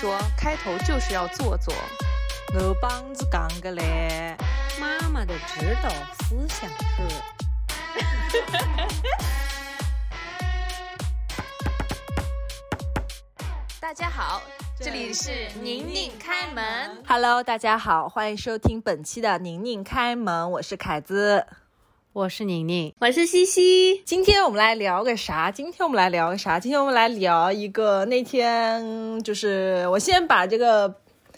[0.00, 1.74] 说，开头就是要做作。
[2.54, 4.36] 我帮子讲个嘞，
[4.80, 5.90] 妈妈的指导
[6.20, 7.02] 思想是。
[13.80, 14.40] 大家好，
[14.78, 17.02] 这里是宁宁开门。
[17.04, 21.44] Hello，大家好，欢迎收听本期的宁宁开门，我是凯子。
[22.18, 24.02] 我是宁宁，我是西西。
[24.04, 25.52] 今天我们来聊个啥？
[25.52, 26.58] 今天我们来聊个啥？
[26.58, 30.92] 今天我们来聊一个那天，就是我先把这个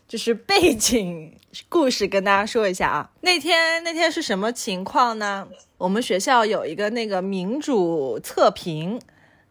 [0.08, 1.36] 就是背景
[1.68, 3.10] 故事跟大家说一下啊。
[3.20, 5.46] 那天那天是什么情况呢？
[5.76, 8.98] 我们学校有一个那个民主测评，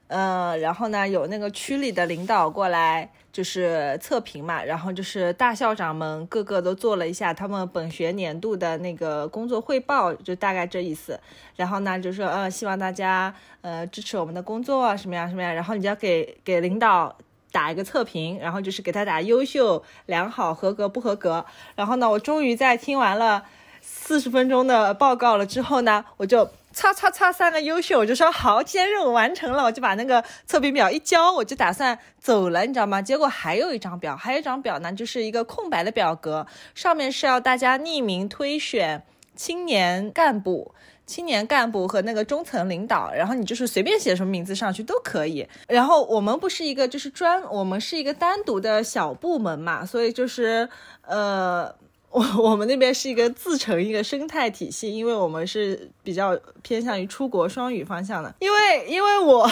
[0.07, 3.11] 呃，然后呢有那个区里的领导过来。
[3.31, 11.19] 就是测评嘛，然后就是大校长们个个都做了一下他们本学年度的那个工作汇报，就大概这意思。
[11.55, 15.53] 然后呢，就说呃，希望大家呃支持我们的工作啊，什么呀什么呀。
[15.53, 17.15] 然后你就要给给领导
[17.51, 21.45] 打一个测评，然后就是给他打优秀、良好、合格、不合格。
[21.75, 23.45] 然后呢，我终于在听完了
[23.81, 26.49] 四十分钟的报告了之后呢，我就。
[26.79, 33.01] 擦擦擦，三个优秀，我就说好，今天任务完成了，我就把那个测评表一交，我就打算走了，你知道吗？
[33.01, 39.03] 结果还有一张表，还有一张表呢，就是一个空白的表格，上面是要大家匿名推选
[39.35, 40.73] 青年干部、
[41.05, 45.45] 青年干部和那个中层领导，然后你就是随便写什么名字上去都可以。
[45.67, 50.69] 然后我们不是一个就是专，我们是一个单独的小部门嘛，所以就是
[51.01, 51.75] 呃。
[52.11, 58.33] 我 我们那边是一个自成一个生态体系，因为我们是比较偏向于出国双语方向的。
[58.39, 59.47] 因为因为我，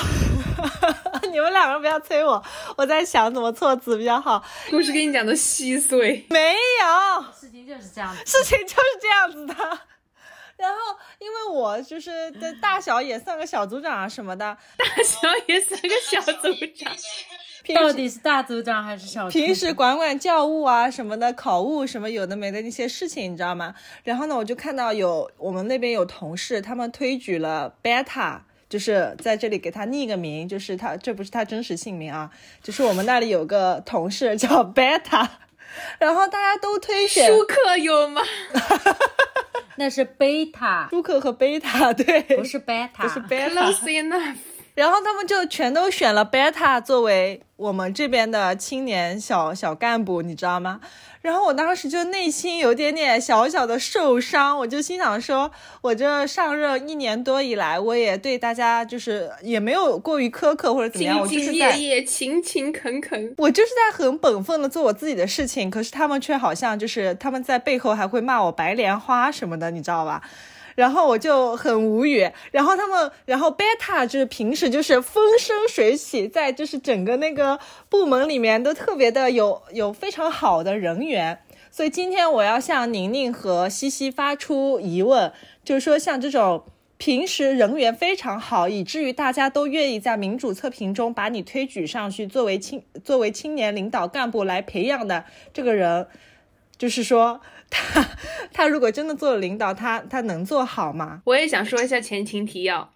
[1.32, 2.44] 你们两个不要催我，
[2.76, 4.44] 我在想怎么措辞比较好。
[4.70, 9.54] 故事给你讲的稀碎，没有，事情就是这样子，事情就是这样子的。
[10.58, 10.78] 然后，
[11.20, 16.92] 因为我就是的大小也算个小组长啊什么的，大小也算个小组长。
[17.74, 19.46] 到底是大组长还是小组长？
[19.46, 23.74] 平时管管教务啊什么的，考务什么有的没的那些事情，你知道吗？
[24.04, 28.40] 然后呢，我就看到有我们那边有同事，他们推举了 Beta，
[28.70, 35.28] 就是在这里给他匿个名，就是他这不是他真实姓名啊，就是我们那里有个同事叫 Beta，
[36.00, 38.22] 然后大家都推选舒克有吗？
[39.80, 43.54] 那是贝塔，舒克和贝塔，对，不是贝塔，不是 Beta。
[43.54, 44.36] Close enough。
[44.78, 50.80] 然后他们就全都选了 Beta 作为我们这边的青年小小干部，你知道吗？
[51.24, 55.50] 然后我当时就内心有点点小小的受伤，我就心想说，
[55.82, 63.34] 我这上任一年多以来，我也对大家就是也没有过于苛刻或者怎么样，我兢兢就是在业业、勤勤恳恳。
[63.40, 70.22] 我就是在很本分的做我自己的事情，可是他们却好像就是他们在背后还会骂我白莲花什么的，你知道吧？
[70.78, 81.40] 然后我就很无语，然后他们，然后 Beta 就是平时就是风生水起，在就是整个那个部门里面都特别的有有非常好的人缘，
[81.72, 85.34] 所以今天我要向宁宁和西西发出疑问，
[85.64, 86.64] 就是说像这种
[87.00, 96.06] 平时人缘非常好，以至于大家都愿意在民主测评中把你推举上去作为青作为青年领导干部来培养的这个人，
[96.78, 97.42] 就是说。
[97.70, 98.18] 他
[98.54, 101.22] 他如果真的做了领导，他他能做好吗？
[101.26, 102.94] 我也想说一下前情提要。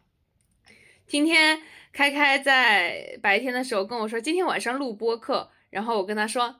[1.07, 1.61] 今天
[1.91, 6.57] 开开在白天的时候跟我说，今天晚上录播课，然后我跟他说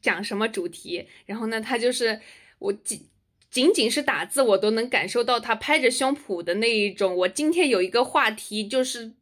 [0.00, 2.20] 讲什么主题，然后呢，他就是
[2.58, 3.08] 我仅
[3.50, 9.14] 仅仅是打字，我都能感受到他拍着胸脯的那一种，我今天有一个话题就是。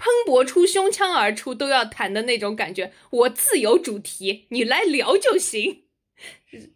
[0.00, 5.82] 喷薄出胸腔而出都要谈的那种感觉，我自有主题，你来聊就行。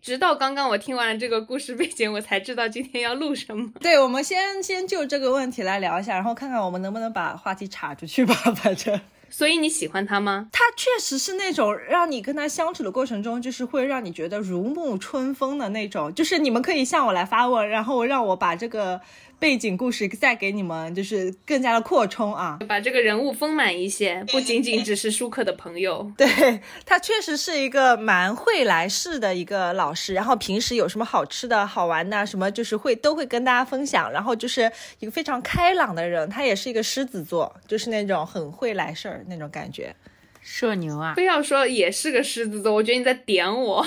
[0.02, 3.70] 直到刚刚我听完了这个故事背景，我才知道今天要录什么。
[3.80, 8.34] 对，我们先先就这个问题来聊一下，然后看看我们能不能把话题岔出去吧。
[8.54, 9.00] 反正，
[9.30, 10.48] 所以你喜欢他吗？
[10.52, 16.12] 他确实是那种让你跟他相处的过程中，就是会让你觉得如沐春风的那种。
[16.14, 19.00] 就是你们可以向我来发问，然后让我把这个
[19.42, 26.08] 背景故事再给你们，就是更加的扩充啊，把这个人物丰满一些，不仅仅只是舒克的朋友。
[26.16, 34.70] 对他确实是一个蛮会来事的一个老师，然后平时有什么好吃的好玩的，什么就是会都会跟大家分享，然后就是
[35.00, 36.30] 一个非常开朗的人。
[36.30, 39.92] 他也是一个狮子座，就是那种很会来事儿那种感觉。
[40.40, 43.84] 社牛啊，非要说也是个狮子座，我觉得你在点我。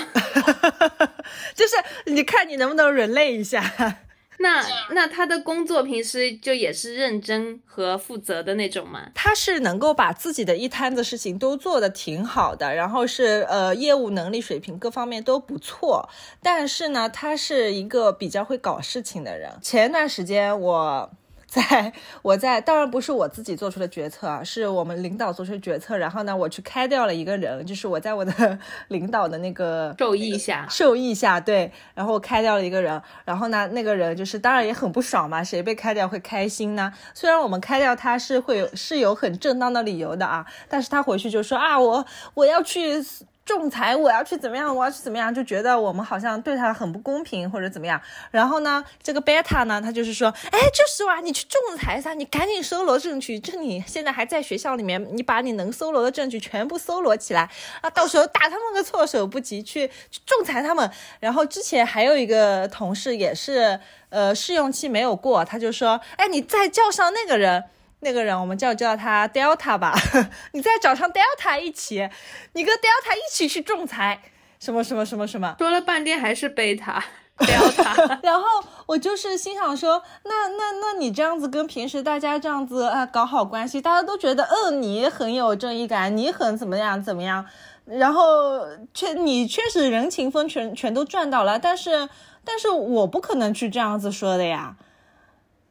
[1.56, 1.76] 就是
[2.12, 4.00] 你看你能不能人类一下。
[4.38, 9.10] 那那他的工作平时就也是认真和负责的那种吗？
[9.14, 16.08] 他是能够把自己的一摊子事情都做得挺好的，然后是呃业务能力水平各方面都不错，
[16.42, 19.50] 但是呢，他是一个比较会搞事情的人。
[19.62, 21.10] 前段时间我
[21.56, 25.96] 在我在当然不是我自己做出的决策啊，是我们领导做出的决策。
[25.96, 28.58] 然后呢，我去开掉了一个人，就是我在我的
[28.88, 36.92] 领导的那个授意下，受益下，对，然后我开掉了一个人，然后呢，那个人就是当然也很不爽嘛，谁被开掉会开心呢？
[37.14, 42.04] 虽然我们开掉他是会有是有很正当的理由的啊，但是他回去就说啊，我
[42.34, 43.02] 我要去。
[43.46, 44.74] 仲裁，我要去怎么样？
[44.74, 45.32] 我要去怎么样？
[45.32, 47.98] 就觉得我们好像对他很不公平，或者怎么样。
[48.32, 57.48] 然后呢，这个 beta 呢，他就是说，哎，就是哇，你去仲裁噻，你赶紧搜罗证据，就你现在还在学校里面，你把你能搜罗的证据全部搜罗起来
[57.80, 60.90] 啊，到时候打他们个措手不及，去去仲裁他们。
[61.20, 63.78] 然后之前还有一个同事也是，
[64.08, 67.62] 呃，试用期没有过，他就说，哎，你再叫上那个人。
[68.00, 69.94] 那个人，我们叫叫他 Delta 吧，
[70.52, 72.08] 你再找上 Delta 一起，
[72.52, 74.20] 你跟 Delta 一起去仲裁，
[74.60, 77.02] 什么什么什么什么，说了半天还是贝塔
[77.38, 78.44] Delta， 然后
[78.86, 87.44] 我就是心想说，那那那你这样子跟平时大家这样子啊搞好关系，大家都觉得嗯你很有正义感，你很怎么样怎么样，
[87.86, 92.08] 然后确你确实人情分全全都赚到了，但是
[92.44, 94.76] 但是我不可能去这样子说的呀。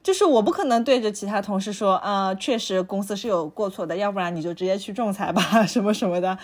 [0.06, 6.38] 就是我不可能对着其他同事说，呃，确实公司是有过错的，要不然你就直接去仲裁吧， 什么什么的。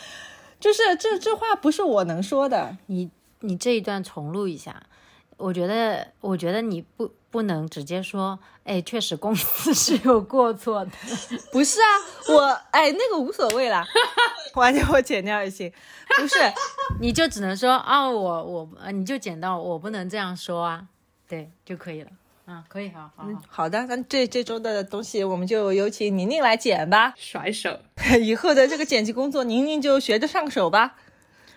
[0.60, 2.76] 就是这这话不是我能说的。
[2.88, 3.12] 你
[3.42, 4.82] 你这一段重录一下，
[5.38, 10.90] 我觉得我觉得你不不能直接说，哎，确实公司是有过错的。
[11.54, 11.88] 不是啊，
[12.30, 12.42] 我
[12.72, 13.86] 哎那个无所谓啦，
[14.56, 15.72] 完全我剪掉也行。
[16.18, 16.34] 不是，
[17.00, 20.88] 你就只能说啊，我我呃，你就剪到我不能这样说啊，
[21.28, 22.10] 对就可以了。
[22.52, 27.80] 啊，可以，好好好的，那这这周的东西我们就有请宁宁来剪吧，甩手，
[28.22, 30.98] 以后的这个剪辑工作，宁宁就学着上手吧。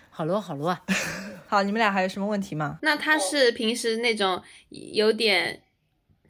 [0.09, 0.79] 好咯，好咯，
[1.47, 2.79] 好，你们俩还有什么问题吗？
[2.81, 5.61] 那他是平时那种有点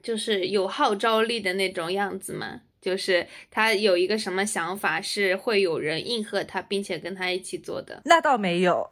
[0.02, 2.62] 就是有号召力的那种样子吗？
[2.82, 8.02] 就是他有一个什么想法，是会有人应和他，并且跟他一起做的？
[8.06, 8.90] 那倒没有。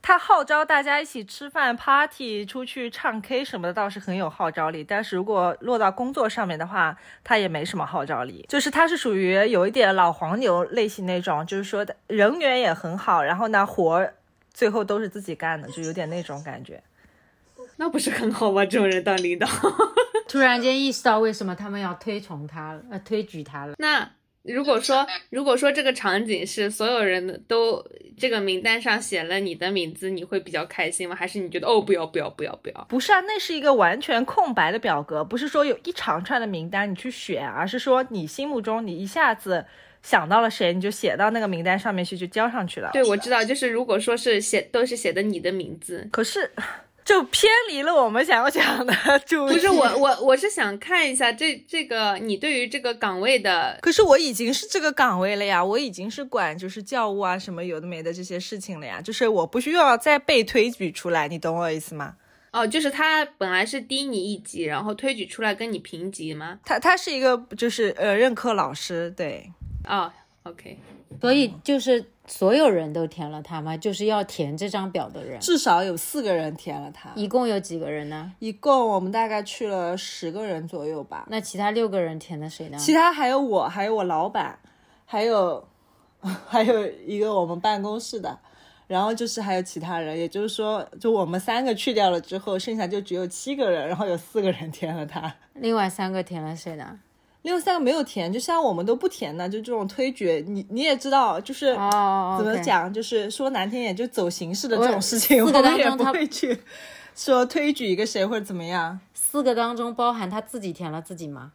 [0.00, 4.82] 他号召大家一起吃饭、party、出去唱 K 什么的，倒是很有号召力。
[4.82, 8.46] 但是如果落到工作上面的话，他也没什么号召力。
[8.48, 14.08] 就是他是属于有一点老黄牛类型那种，就是说的人缘也很好，然后呢活
[14.54, 16.82] 最后都是自己干的，就有点那种感觉。
[17.76, 18.64] 那不是很好吗？
[18.64, 19.46] 这种人当领导，
[20.28, 23.74] 突然间意识到为什么他们要推崇他了，呃，推举他了。
[23.78, 24.08] 那。
[24.48, 27.84] 如果说如果说这个场景是所有人都
[28.16, 31.14] 这个名单上写了你的名字，你会比较开心吗？
[31.14, 32.86] 还是你觉得哦不要不要不要不要？
[32.88, 39.64] 不是啊，那是一个完全空白的表格，不是说有一长串的名单你去选，而是说你心目中你一下子
[40.02, 42.90] 想到了谁，你就写到那个名单上面去就交上去了。
[42.92, 46.50] 对，我知道，就是如果说是写都是写的你的名字，可是。
[47.08, 48.94] 就偏离了我们想要讲的
[49.24, 49.54] 主题。
[49.54, 53.78] 不是我，我我是想看一下这这个你对于这个岗位的。
[53.80, 62.16] 可是我已经是这个岗位了呀，我已经是管就是教务啊什么有的没的这些事情了呀，就是我不需要再被推举出来，你懂我意思吗？
[62.52, 66.58] 哦，就是他本来是低你一级，然后推举出来跟你平级吗？
[66.62, 69.50] 他他是一个就是呃任课老师，对。
[69.86, 70.12] 哦
[70.42, 70.78] ，OK。
[71.22, 73.76] 所以就是所有人都填了他吗？
[73.76, 77.10] 就是要填这张表的人，至少有四个人填了他。
[77.16, 78.32] 一共有几个人呢？
[78.38, 81.26] 一共我们大概去了十个人左右吧。
[81.30, 82.78] 那其他六个人填的谁呢？
[82.78, 84.58] 其他还有我，还有我老板，
[85.04, 85.66] 还有
[86.20, 88.38] 还有一个我们办公室的，
[88.86, 90.18] 然后就是还有其他人。
[90.18, 95.34] 也就是说，就我们三个去掉了之后，剩下就只有七个人，然后有四个人填了他。
[95.54, 97.00] 另外三个填了谁呢？
[97.42, 106.58] 另外三个没有填，就像我们都不填的，就这种推举，你你也知道，就是怎么讲，就是说难听点，就走形式的这种事情，我们也不会去
[107.14, 108.98] 说推举一个谁或者怎么样。
[109.14, 111.52] 四个当中包含他自己填了自己吗？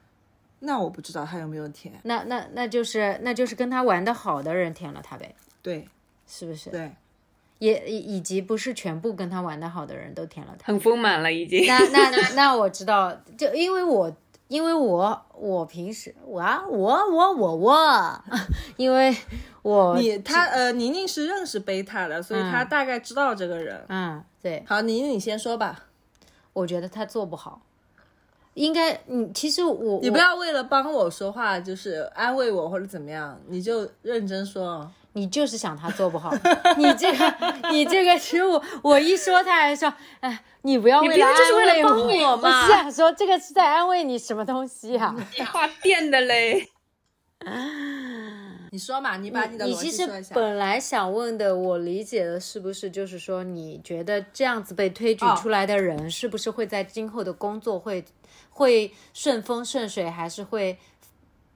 [0.59, 1.93] 那我不知道他有没有填。
[2.03, 5.35] 那那那就是那就是跟他玩的好的人填了他呗？
[5.61, 5.85] 对，
[6.25, 6.69] 是不是？
[6.69, 6.91] 对，
[7.59, 11.65] 也以以及不是全部跟他玩的好的人都填了他，很丰满了已经。
[11.67, 14.15] 那那那我知道，就因为我。
[14.53, 18.23] 因为我我平时我啊我我我我，
[18.77, 19.11] 因为
[19.63, 23.83] 我你他呃宁宁是认识贝塔的，所以他大概知道这个人。
[23.89, 24.63] 嗯，对。
[24.67, 25.85] 好，宁宁你先说吧。
[26.53, 27.61] 我觉得他做不好，
[28.53, 34.87] 应该你其实我你不要为了帮我说话，就是安慰我或者怎么样，你就认真说。
[35.13, 36.33] 你就是想他做不好，
[36.77, 37.35] 你这个
[37.71, 42.61] 你这个失误，我一说他还说，哎，你不要为了就是为了帮我吗？
[42.61, 45.15] 我是想说这个是在安慰你什么东西啊？
[45.51, 46.67] 话变的嘞。
[48.71, 50.33] 你说嘛，你把你的逻你其实辑说一下。
[50.33, 58.03] 本来想问的，我理解的是不是就是说，你觉得这样子被推举哦出来的人，是不是会在今后的工作会
[58.49, 60.79] 会顺风顺水，还是会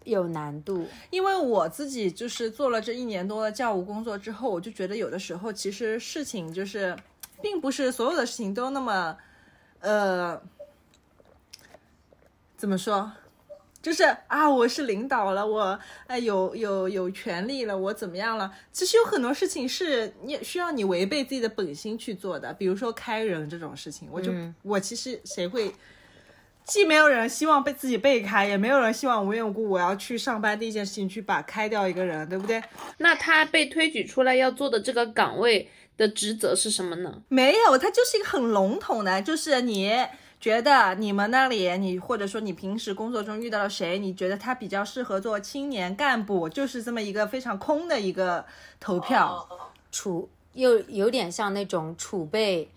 [0.07, 0.87] 有难度？
[1.09, 6.95] 因为我自己就是做了这一年多的教务工作之后，我就觉得有的时候其实事情就是，
[7.41, 9.17] 并不是所有的事情都那么，
[9.79, 10.41] 呃，
[12.55, 13.11] 怎么说？
[13.79, 18.51] 就是啊，我是领导了，我哎有有有权利了，我怎么样了？
[18.73, 24.33] 其实有很多事情是你需要你违背自己的本心去做的，比如说开人这种事情，我就、
[24.63, 25.73] 我其实谁会
[26.67, 32.61] 既没有人希望被自己被开，也没有人希望无缘无故我要去上班第一件事情去把开掉一个人，对不对？
[32.97, 37.23] 那他被推举出来要做的这个岗位的职责是什么呢？
[37.29, 39.97] 没有，他就是一个很笼统的，就是你
[40.41, 48.45] 觉得你们那里，你或者说你平时工作中遇到了谁，你觉得他比较适合做青年干部，就是这么一个非常空的一个
[48.79, 49.47] 投票。
[49.89, 52.69] 储又有点像那种储备，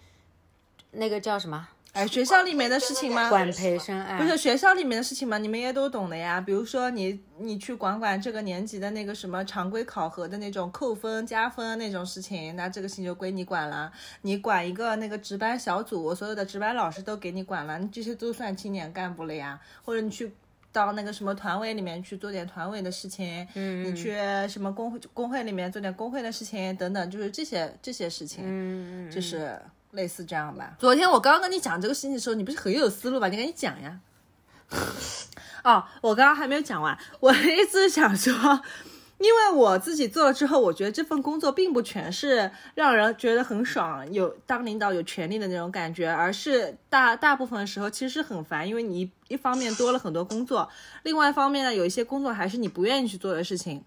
[0.93, 3.29] 那个叫什么哎，学校里面的事情吗？
[3.29, 4.17] 管培生案？
[4.17, 5.39] 不是学校里面的事情吗？
[5.39, 6.41] 你们也都懂的呀。
[6.41, 13.93] 比如说你你去管管这个年级的那个什么常规考核的那种扣分加分那种事情，那这个事情就归你管了。
[14.23, 19.61] 你管一个那个值班小组，所有的值班老师都给你管了，你这些都算青年干部了呀。
[19.85, 20.33] 或者你去。
[20.73, 24.15] 到那个什么团委里面去做点团委的事情，嗯，你去
[24.49, 29.61] 什么工会工会里面做点工会的事情等等，就是这些这些事情，嗯，就是
[29.93, 30.75] 类似这样吧。
[30.79, 33.29] 昨天我刚刚跟你讲这个事情的时候，你不是很有思路吧？
[33.29, 34.01] 你赶紧讲呀。
[35.65, 38.33] 哦，我刚刚还没有讲完，我的意思是想说，
[39.19, 50.69] 因为我自己做了之后，我觉得这份工作并不全是让人觉得很爽，有当领导有权利的那种感觉，而是大大部分的时候其实是很烦，因为你一一方面多了很多工作，
[51.03, 53.85] 另外一方面呢，有一些工作还是你不愿意去做的事情。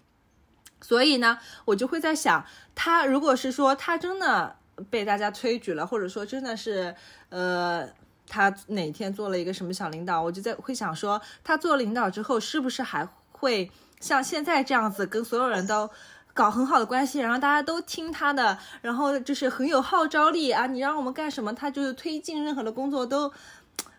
[0.80, 2.44] 所以呢，我就会在想，
[2.74, 4.56] 他如果是说他真的
[4.90, 6.94] 被大家推举了，或者说真的是
[7.28, 7.88] 呃，
[8.28, 15.90] 他哪天做了一个什么小领导，我就在会想说，他做领导之后是不是还会像现在这样子跟所有人都。
[16.36, 20.66] 搞很好的关系，然后大家都听他的，然后就是很有号召力啊！
[20.66, 23.32] 你让我们干什么，他就是推进任何的工作都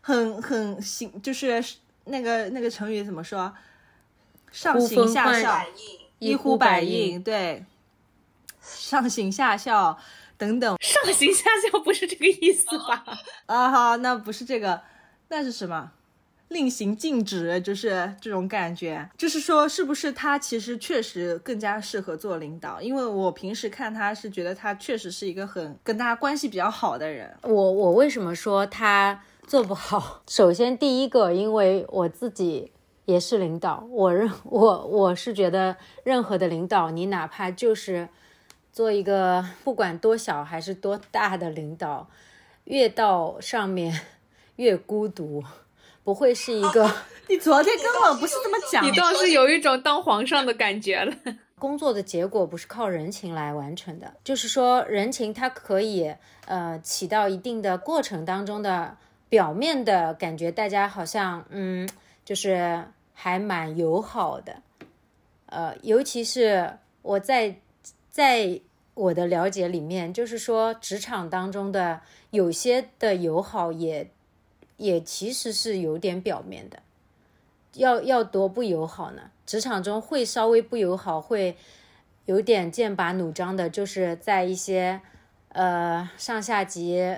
[0.01, 1.63] 很很行，就是
[2.03, 3.53] 那个那个成语怎么说？
[4.51, 5.61] 上行下效，
[6.19, 7.63] 一呼百应，对，
[8.61, 9.97] 上行下效
[10.37, 13.03] 等等上行下效不是这个意思吧？
[13.47, 14.81] 啊，好，那不是这个，
[15.29, 15.91] 那是什么？
[16.49, 19.09] 令行禁止，就是这种感觉。
[19.17, 22.79] 就是说，是不是他其实确实更加适合做领导？
[22.79, 27.35] 因为我平时看他是觉得他确实是一个很跟大家关系比较好的人。
[27.41, 30.21] 我我为什么说他做不好？
[30.29, 32.71] 首先第一个，因为我自己
[33.05, 38.07] 也是领导，我认我我是觉得任何的领导，你哪怕就是
[38.75, 42.09] 做一个不管多小还是多大的领导，
[42.65, 44.01] 越到上面
[44.57, 45.41] 越孤独，
[46.03, 46.93] 不会是一个。
[47.29, 51.15] 你昨天根本不是这么讲你倒是有一种当皇上的感觉了。
[51.57, 56.13] 工作的结果不是靠人情来完成的，就是说人情它可以
[56.45, 58.97] 呃起到一定的过程当中的
[59.29, 61.87] 表面的感觉，大家好像嗯
[62.25, 64.57] 就是还蛮友好的，
[65.45, 67.55] 呃，尤其是我在
[68.15, 68.61] 在
[68.93, 74.09] 我的了解里面，就是说职场当中的有些的友好也
[74.77, 76.79] 也其实是有点表面的。
[77.73, 79.31] 要要多不友好呢？
[79.45, 81.57] 职场中会稍微不友好，会
[82.23, 85.01] 有点剑拔弩张的，就是在一些
[85.49, 87.17] 呃上下级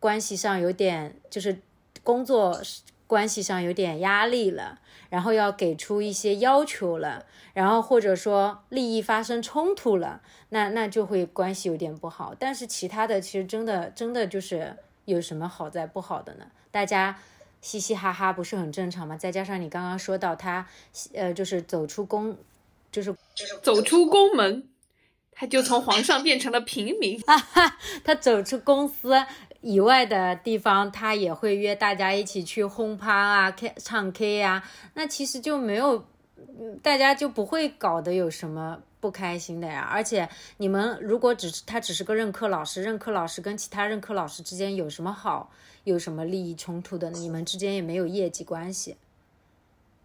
[0.00, 1.58] 关系上有点，就是
[2.02, 2.58] 工作
[3.08, 4.78] 关系上有点压力了，
[5.10, 12.32] 然后要给出一些要求了，然后或者说利益发生冲突了，那那就会关系有点不好。
[12.38, 16.46] 但是其他的其实真的真的就是有什么好在不好的呢？
[16.70, 17.18] 大家。
[17.60, 19.16] 嘻嘻哈哈不是很正常吗？
[19.16, 20.64] 再加上你刚刚说到他，
[21.12, 22.36] 呃，就是走出宫，
[22.92, 23.12] 就是
[23.60, 24.68] 走出宫门，
[25.32, 27.20] 他就从皇上变成了平民。
[28.04, 29.12] 他走出公司
[29.60, 34.62] 以外的地方，他也会约大家一起去轰趴啊、K 唱 K 啊。
[34.94, 36.04] 那其实就没有，
[36.82, 39.88] 大家就不会搞得有什么不开心的呀。
[39.92, 45.50] 而且你们如果只是他只是个任课老师，任课老师跟其他任课老师之间有什么好？
[45.84, 47.10] 有什么利益冲突的？
[47.12, 48.98] 你们之间也没有业绩关系，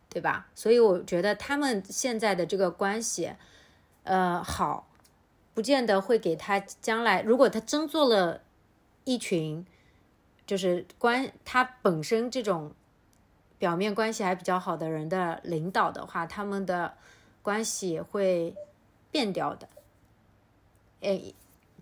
[0.07, 0.47] 对吧？
[0.55, 3.33] 所以我觉得他们现在的这个关系，
[4.03, 4.87] 呃，好，
[5.53, 8.41] 不见得会给他将来，如果他真做了
[9.03, 9.65] 一群，
[10.45, 12.73] 就是关他本身这种
[13.57, 16.95] 表面关系还比较好的人的领导的话，他们的
[17.41, 18.55] 关系会
[19.11, 19.69] 变掉的。
[21.01, 21.33] 哎，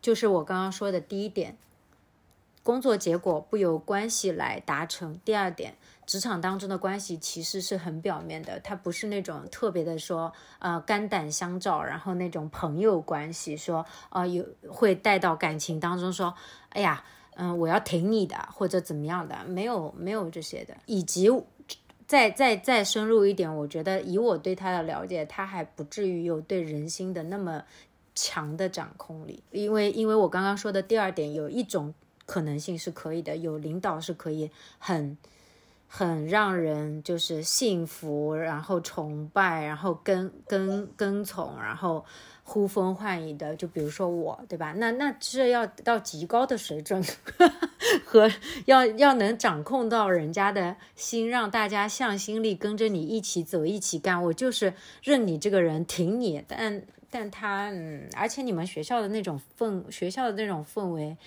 [0.02, 1.58] 就是我刚刚说的第一点，
[2.64, 5.20] 工作结果不由关系来达成。
[5.24, 5.76] 第二点，
[6.12, 16.36] 职场当中的关系其实是很表面的，它不是那种特别的说，呃，肝胆相照，然后那种朋友关系，说，呃，有会带到感情当中，说，
[16.72, 17.02] 哎呀，
[17.36, 20.76] 嗯，我要挺你的，或者怎么样的，没有没有这些的。
[20.86, 21.30] 以及
[22.06, 27.64] 再再再深入一点，我觉得以我对他的了解，他还不至于有对人心的那么。
[28.14, 31.94] 强的掌控力，因为因为我刚刚说的第二点，有一种
[32.26, 35.18] 可能性是可以的，有领导是可以很
[35.94, 42.06] 很让人就是幸福，然后崇拜，然后跟跟跟从，然后
[42.44, 44.74] 呼风唤雨的，就比如说我，对吧？
[44.78, 47.04] 那那这要到极高的水准
[48.08, 48.32] 和
[48.68, 54.24] 要要能掌控到人家的心，让大家向心力跟着你一起走，一起干。
[54.24, 56.82] 我就是认你这个人，挺你，但。
[57.14, 61.18] 但他嗯，而且你们学校的那种氛，学校的那种氛围，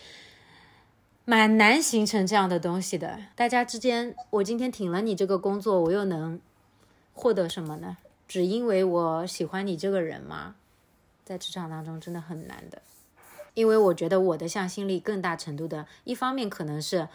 [1.24, 3.18] 蛮难形成这样的东西的。
[3.34, 6.38] 大家之间，我今天挺了你这个工作，我又能
[7.14, 7.96] 获得什么呢？
[8.28, 10.54] 只因为我喜欢你这个人吗？
[11.24, 12.82] 在职场当中真的很难的，
[13.54, 17.08] 因为我觉得我的向心力更大程度的，一方面可能是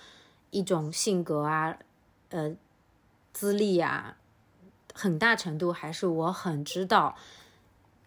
[0.49, 1.77] 一种性格啊，
[2.29, 2.55] 呃，
[3.31, 4.17] 资历啊，
[4.95, 7.15] 很大程度还是我很知道。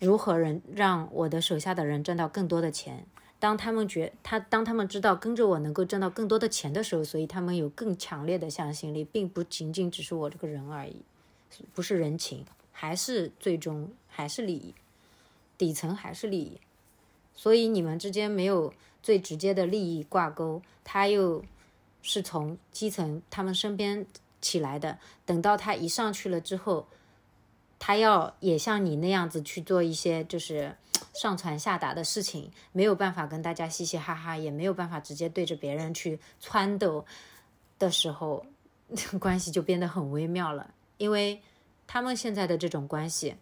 [0.01, 3.07] 如何人让我的手下的人挣到更多的钱？
[3.43, 10.95] 当他们觉他当他们知道跟着我能够挣到更多的钱的时候，所以他们有更强烈的向心力，并不仅仅只是我这个人而已，
[11.75, 14.73] 不是人情，还是最终还是利益，
[15.59, 16.61] 底层还是利益。
[17.35, 18.73] 所以你们之间没有
[19.03, 21.45] 最直接的利益挂钩，他又
[22.01, 24.07] 是从基层他们身边
[24.41, 26.87] 起来的，等到他一上去了之后。
[27.85, 30.77] 他要也像你那样子去做一些就是
[31.13, 37.05] 上传下达的事情，没有办法跟大家嘻嘻哈哈，也没有办法直接对着别人去撺掇
[37.79, 38.45] 的时候，
[39.21, 40.73] 关系就变得很微妙了。
[40.99, 41.41] 因为
[41.87, 43.37] 他们现在的这种关系，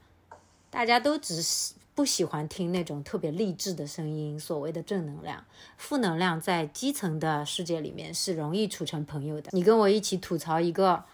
[0.71, 5.45] 大家都只喜不喜欢听那种特别励志的声音，所谓的正能量，
[5.77, 9.51] 负能量在基层的世界里面是容易处成朋友的。
[9.53, 11.05] 你跟我一起吐槽一个，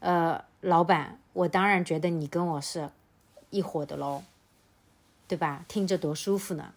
[0.00, 0.44] 呃。
[0.62, 2.90] 老板，我当然觉得你跟我是
[3.50, 4.24] 一伙的喽，
[5.28, 5.64] 对吧？
[5.68, 6.72] 听着多舒服呢。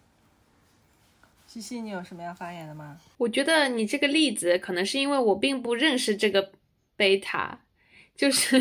[1.46, 2.98] 西西，你有什么要发言的吗？
[3.18, 6.52] 我觉得你这个例子可能是因为我并不认识这个
[6.96, 7.60] 贝塔，
[8.16, 8.60] 就是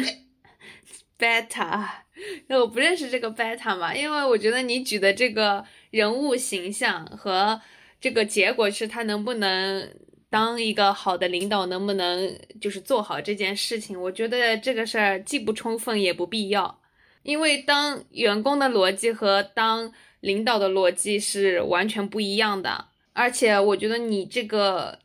[1.17, 1.87] beta，
[2.47, 7.61] 那我不认识这个 beta 嘛，因为我觉得你举的这个人物形象和
[8.01, 9.89] 这个结果是他能不能。
[10.31, 13.99] 当一个好的领导，能不能就是做好这件事情？
[13.99, 16.79] 我觉得这个事儿既不充分也不必要，
[17.23, 22.85] 因为当员工的逻辑和当领导的逻辑是完全不一样的。
[23.13, 24.99] 而且我觉得你这个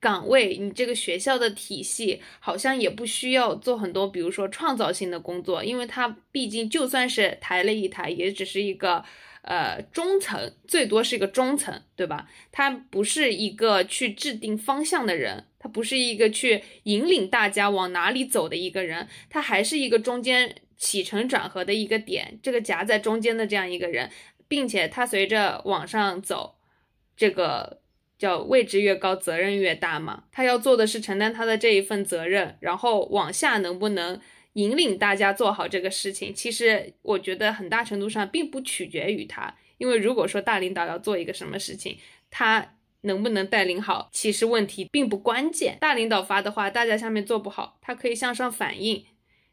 [0.00, 9.04] 岗位，你这个学校的体系好像也不需要做很多，比如说创造性的工作，因为它毕竟就算是抬了一抬，也只是一个。
[9.42, 12.28] 呃，中层最多是一个中层，对吧？
[12.50, 24.10] 他不是一个去制定方向的人，他不是一个去引领大家往哪里走的一个人，他还是一个中间起承转合的一个点，这个夹在中间的这样一个人，
[24.48, 26.56] 并且他随着往上走，
[27.16, 27.80] 这个
[28.18, 30.24] 叫位置越高，责任越大嘛。
[30.30, 34.20] 他要做的是承担他的这一份责任，然后往下能不能？
[34.56, 41.98] 引领大家做好这个事情，其实我觉得很大程度上并不取决于他，因为如果说大领导要做一个什么事情，
[42.30, 45.76] 他能不能带领好，其实问题并不关键。
[45.78, 49.04] 大领导发的话，大家下面做不好，他可以向上反映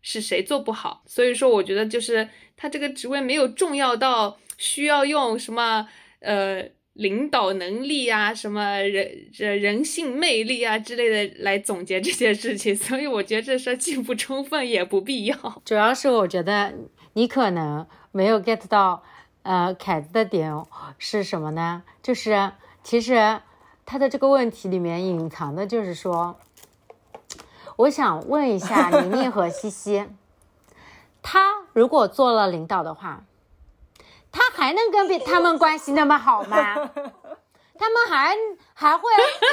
[0.04, 1.02] 是谁做不好。
[1.08, 5.88] 所以说，我觉得就是他这个职位没有重要到需要用什么
[6.20, 6.70] 呃。
[6.94, 15.36] 领导能力啊，什么人人性魅力啊之类的来总结这件事情， 所以我觉得这事既不充分也不必要。
[15.66, 16.72] 主要是我觉得
[17.14, 19.02] 你可能没有 get 到，
[19.42, 20.54] 呃，凯子的点
[21.00, 21.82] 是什么呢？
[22.04, 22.52] 就是
[22.84, 23.40] 其实
[23.88, 26.40] 他的这个问题里面隐藏的就是说，
[27.78, 30.08] 我想问一下宁宁和西西，
[31.22, 33.24] 他如果做了领导的话。
[34.36, 36.74] 他还能跟别他们关系那么好吗？
[37.78, 38.36] 他们还
[38.74, 39.04] 还会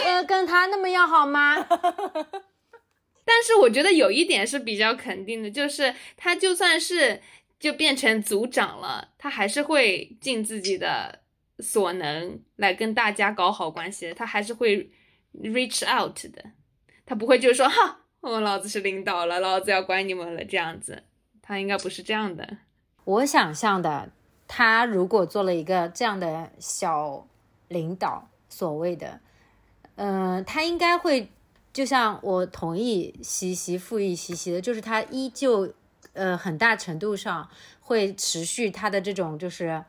[0.06, 1.54] 呃跟他那么要好吗？
[3.26, 7.20] 但是我觉得有一点是比较肯定的，就是他就算是
[7.59, 11.20] 就变成组长了，他还是会尽自己的
[11.59, 14.90] 所能来跟大家搞好关系，他还是会
[15.35, 16.42] reach out 的，
[17.04, 21.02] 他不会就是说哈，我老子是领导了，老子要管你们了这样子，
[21.42, 22.59] 他应该不是这样的。
[23.04, 24.11] 我想象的。
[24.52, 27.24] 他如果做了一个这样的小
[27.68, 29.20] 领导，所谓的，
[29.94, 31.30] 嗯，他应该会，
[31.72, 35.72] 就像我同意西西复议西西的，就是他依旧，
[36.14, 37.48] 呃，很大程度上
[37.80, 39.85] 会持续他的这种就是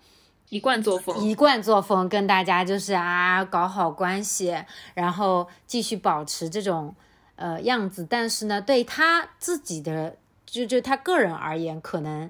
[0.50, 4.56] 一贯作风，一贯作风，跟大家就是啊搞好关系，
[4.94, 6.96] 然后继续保持这种
[7.42, 8.06] 呃样子。
[8.08, 12.30] 但是呢，对他自己的就就他个人而言，可能。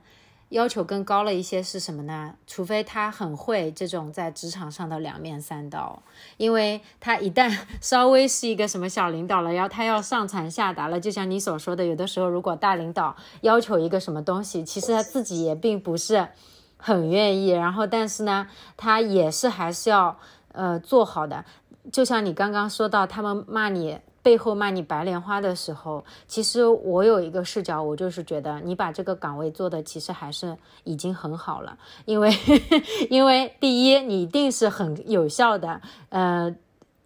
[0.51, 2.35] 要求更高了一些是什么呢？
[2.45, 6.03] 除非他很会这种在职场上的两面三刀，
[6.35, 16.27] 因为他一旦稍微是一个什么小领导了，要他要上传下达了，就像你所说的，有的时候如果大领导要求一个什么东西，其实他自己也并不是
[16.75, 20.19] 很愿意，然后但是呢，他也是还是要
[20.51, 21.45] 呃做好的。
[21.93, 23.97] 就像你刚刚说到，他们骂你。
[24.23, 32.31] 背后骂你白莲花的时候，其实我有一个视角，我就是觉得你把这个岗位做的其实还是已经很好了，因为
[33.09, 36.55] 因为第一你一定是很有效的，呃。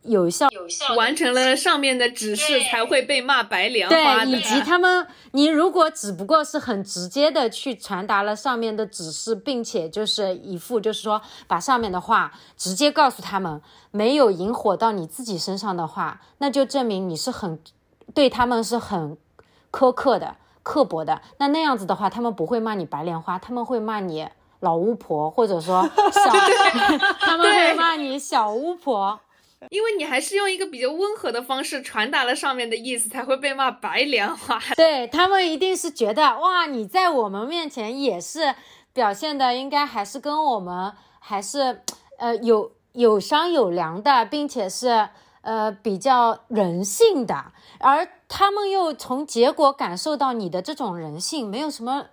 [0.05, 17.59] 有效有效完成了上面的指示，才会被骂白莲花对，以及他们，你如果只不过是很直接的去传达了上面的指示，并且就是一副就是说把上面的话直接告诉他们，没有引火到你自己身上的话，那就证明你是很
[18.13, 19.17] 对他们是很
[19.71, 21.21] 苛刻的、刻薄的。
[21.37, 24.27] 那那样子的话，他们不会骂你白莲花，他们会骂你
[24.59, 26.21] 老巫婆，或者说小，
[27.19, 29.19] 他们会骂你小巫婆。
[29.69, 34.59] 因为你还是用一个比较温和的方式传达了上面的意思，才会被骂白莲花。
[34.75, 38.55] 对他们一定是觉得哇，你在我们面前也是
[38.93, 41.81] 表现的，应该还是跟我们还是
[42.17, 45.09] 呃有有商有量的，并且是
[45.41, 52.07] 呃比较人性的，而他们又从结果感受到你的这种人性，没有什么。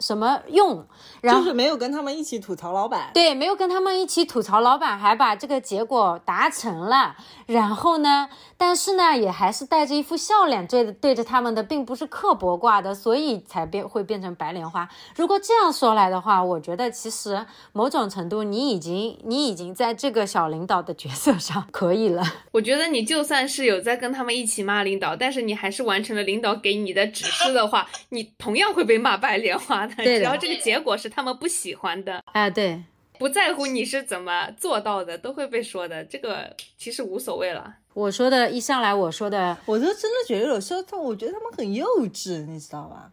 [0.00, 0.86] 什么用？
[1.20, 3.10] 然后就是没有跟他们一起吐槽老板。
[3.14, 7.16] 对，没有跟他们一起吐槽老板，还把这个结果达成了。
[7.46, 8.28] 然后呢？
[8.58, 14.88] 但是呢，也还是带着一副笑脸对对着他们的，并不是刻薄挂的，所以才变会变成白莲花。
[15.14, 22.22] 如果这样说来的话，我觉得其实某种程度，你已经你已经在这个小领导的角色上可以了。
[22.52, 29.85] 我觉得你就算是有在跟他们一起骂领导，但是你还是完成了领导给你的指示的话，你同样会被骂白莲花。
[29.98, 32.82] 只要这个结果是他们不喜欢的，啊，对，
[33.18, 36.04] 不在乎你是怎么做到的，都会被说的。
[36.04, 37.74] 这个其实无所谓了。
[37.94, 43.10] 我说的一上来，我说的，我就真的觉得有时候他，我觉得他们很幼稚，你知道吧？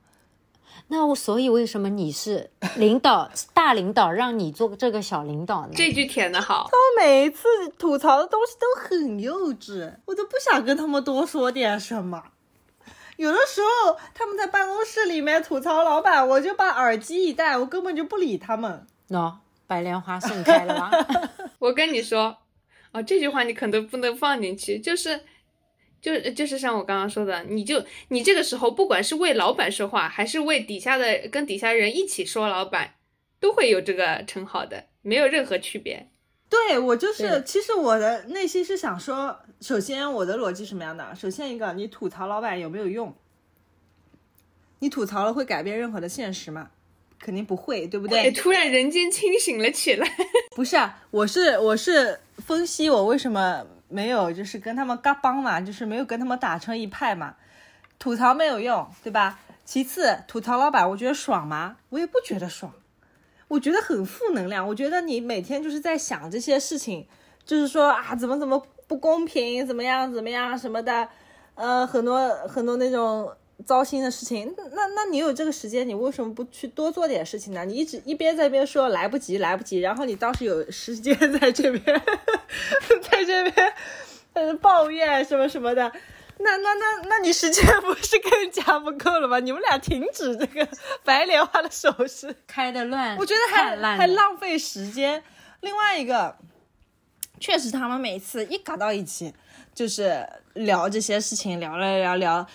[0.90, 5.72] 那我所以为什么你是领导 大领导，让你做这个小领导呢？
[5.74, 6.70] 这句填的好。
[6.70, 7.48] 他们每一次
[7.80, 12.22] 吐槽的东西都很幼稚，我都不想跟他们多说点什么。
[13.18, 18.86] 有的时候他们在办公室里面吐槽老板，我就把耳机一戴，我根本就不理他们。
[19.10, 19.36] 喏，
[19.68, 20.92] 白莲花盛开了吧？
[21.60, 22.38] 我跟你说，
[22.92, 25.20] 哦，这句话你可能不能放进去，就是，
[26.02, 32.96] 就就是像我刚刚说的，你就你这个时候不管是为老板说话，还是为底下的跟底下人一起说老板，
[33.40, 36.10] 都会有这个称号的，没有任何区别。
[36.54, 41.16] 对我就是，其实我的内心是想说，首先我的逻辑什么样的？
[41.16, 43.12] 首先一个，你吐槽老板有没有用？
[44.78, 46.70] 你吐槽了会改变任何的现实吗？
[47.18, 48.32] 肯定不会，对不对？
[48.32, 50.08] 突然人间清醒了起来。
[50.56, 57.36] 不是啊，我是我是分析我为什么没有就是跟他们嘎帮嘛，就是没有跟他们打成一派嘛。
[57.98, 59.40] 吐槽没有用，对吧？
[59.66, 61.78] 其次，吐槽老板，我觉得爽吗？
[61.90, 62.72] 我也不觉得爽。
[63.48, 64.68] 我觉得很负能量。
[64.68, 67.08] 我觉得你每天就是在想这些事情，
[67.46, 71.08] 就是说啊，怎么怎么不公平，怎么样怎么样什么的，
[71.56, 73.32] 呃，很多很多那种
[73.66, 74.54] 糟心的事情。
[74.72, 77.64] 那那你有这个时间，你为什么不去多做点事情呢？
[77.66, 82.02] 你一直一边在边说来不及来不及，然后你倒是有时间在这边，
[83.02, 83.74] 在这边
[84.34, 85.92] 呃抱怨什么什么的。
[86.40, 89.40] 那那那那你时间不是更加不够了吗？
[89.40, 90.68] 你们俩停止这个
[91.04, 95.24] 白莲花的手势，开的乱，我觉得还还浪费时间。
[95.62, 96.36] 另外一个，
[97.40, 99.34] 确实他们每次一搞到一起，
[99.74, 102.46] 就是聊这些事情，聊了聊聊，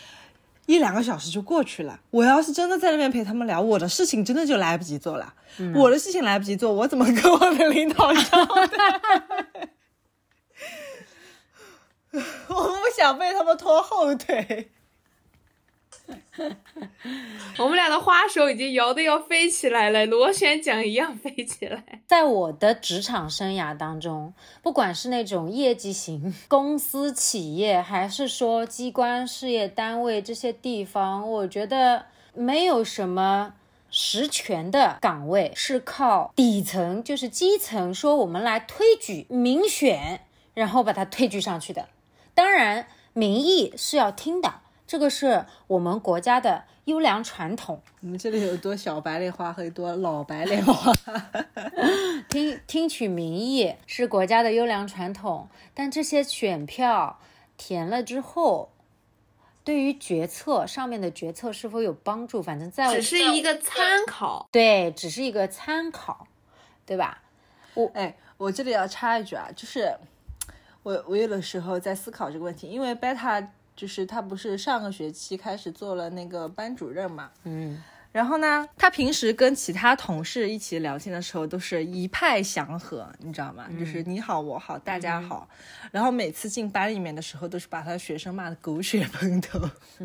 [0.66, 2.00] 一两个小时就过去了。
[2.10, 5.32] 我要是真的在那边陪他们聊，我的事情真的就来不及做了。
[5.74, 9.00] 我的事情来不及做，我怎么跟我的领导交代？
[12.98, 14.70] 想被他们拖后腿。
[17.58, 22.02] 我们俩的花手已经摇的要飞起来了，螺旋桨一样飞起来。
[22.06, 24.32] 在我的职场生涯当中，
[24.62, 33.54] 不管是那种业绩型公司、企业，还是说机关、事业单位这些地方，我觉得没有什么
[33.90, 40.22] 实权的岗位是靠底层，就是基层，说我们来推举民选，
[40.54, 41.88] 然后把它推举上去的。
[42.38, 47.82] 当然，民意是要听的，这个是我们国家的优良传统。
[48.00, 50.92] 我们这里有多小白莲花和一朵老白莲花，
[52.28, 57.18] 听听取民意是国家的优良传统，但这些选票
[57.56, 58.70] 填了之后。
[59.64, 62.42] 对于决策上面的决策是否有帮助？
[62.42, 66.26] 反正在只是一个参考，对，只是一个参考，
[66.86, 67.20] 对吧？
[67.74, 69.94] 我哎，我这里要插一句啊，就是
[70.88, 73.46] 我我有的时候在思考这个问题，因为贝塔
[73.76, 77.82] 就是他不是上个学期开始做了那个班主任嘛，嗯。
[78.10, 83.68] 然后呢，他平时跟其他同事一起聊天的时候，都是一派祥和，你知道吗？
[83.78, 85.46] 就是你好我好大家好。
[85.92, 89.60] 然后每次进班里面的时候，都是把他学生骂的狗血喷头，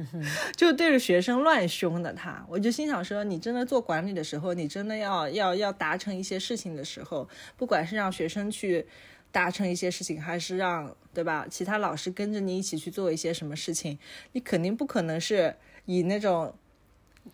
[0.58, 2.46] 就对着学生乱凶的他。
[2.50, 8.86] 我就心想说，你真的做管理的时候，你真的要要要达成一些事情的时候，不管是让学生去
[9.34, 14.00] 达成一些事情，还是让对吧，其他老师跟着你一起去做一些什么事情，
[14.32, 16.56] 你肯定不可能是以那种。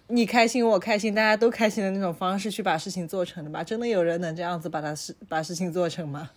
[0.06, 3.64] 你开心，我开心，大家都开心的那种方式去把事情做成的吧？
[3.64, 6.30] 真的有人能这样子把它事把事情做成吗？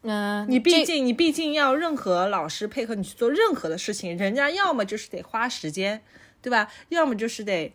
[0.00, 6.02] 嗯，你毕竟你毕竟要任何老师配合你去做任何的事情，人家要么就是得花时间，
[6.40, 6.72] 对吧？
[6.88, 7.70] 要么就是得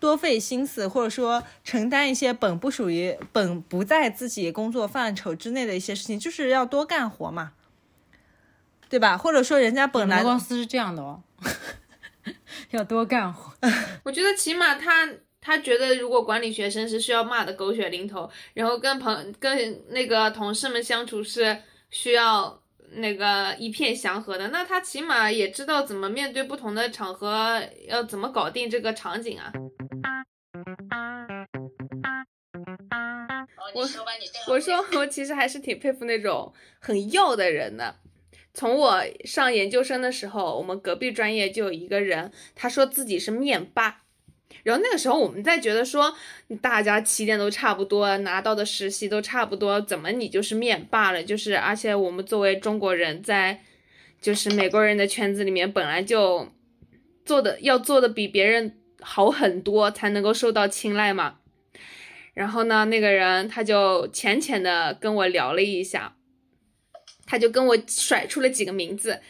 [0.00, 7.52] 多费心思，或者说承担一些本不属于本不在自己工作范畴之内的一些事情，就是要多干活嘛，
[8.88, 9.16] 对吧？
[9.18, 11.22] 或者说人家本来公司是这样的哦。
[12.72, 13.52] 要多干活，
[14.04, 15.08] 我觉得起码他
[15.40, 21.56] 他觉得如果管理学生是需要骂的狗血淋头，然后跟朋跟那个同事们相处是
[21.90, 22.60] 需要
[22.92, 29.52] 那个一片祥和的，那他起码也知道怎么面对不同的场合，要怎么搞定这个场景啊。
[33.74, 33.82] 我
[34.48, 37.96] 我说我其实还是挺佩服那种很要的人的。
[38.54, 44.02] 从我上研究生的时候，我们隔壁专业就有一个人，他说自己是面霸。
[44.68, 46.14] 然后那个时候我们在觉得说，
[46.60, 51.22] 大家起点都差不多，拿到的实习都差不多，怎么你就是面霸了？
[51.22, 53.62] 就是而且我们作为中国人，在
[54.20, 56.48] 就是美国人的圈子里面，本来就
[57.24, 61.38] 做的要做的比别人好很多，才能够受到青睐嘛。
[62.34, 66.14] 然后呢，那个人他就浅浅的跟我聊了一下。
[67.30, 69.20] 他就跟我甩出了几个名字，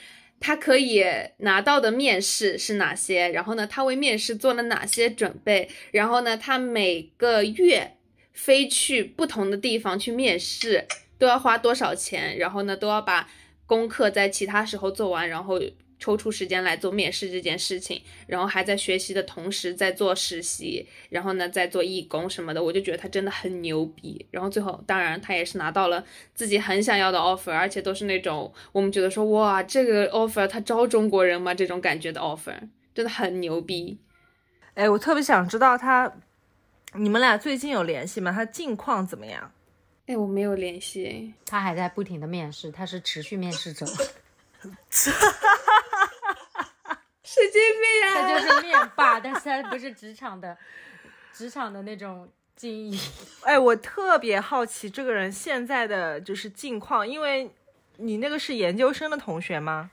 [0.40, 1.05] 他可以
[1.38, 3.29] 拿到的面试是哪些？
[3.29, 5.68] 然后呢，他为面试做了哪些准备？
[5.92, 7.96] 然后呢，他每个月
[8.33, 10.87] 飞去不同的地方去面试
[11.18, 12.38] 都要花多少钱？
[12.38, 13.29] 然后呢，都要把
[13.66, 15.61] 功课在其他时候做完，然后。
[15.98, 24.24] 抽出时间来做面试这件事情，然后还在学习的同时在做实习，然后呢在做义工什么的，我就觉得他真的很牛逼。
[24.30, 31.52] 然后最后，当然他也是拿到了自己很想要的 offer，而且都是那种我们觉得说哇，这个 offer 他招中国人吗？
[31.52, 32.58] 这种感觉的 offer
[32.94, 33.98] 真的很牛逼。
[34.74, 36.20] 哎，我特别想知道他，
[36.94, 38.30] 你们俩最近有联系吗？
[38.30, 39.52] 他近况怎么样？
[40.06, 43.84] 哎，我没有联系，他还在不停的面试，他是持续面试者。
[44.90, 45.12] 神
[47.52, 48.14] 经病啊！
[48.14, 50.56] 他就是面霸， 但是他不是职场的，
[51.32, 53.00] 职场的那种精英。
[53.42, 57.50] 哎，我特别好奇这个人现在的就是近况，因为
[57.96, 59.90] 你那个是研究生的同学吗？